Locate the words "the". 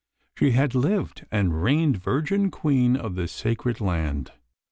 3.13-3.27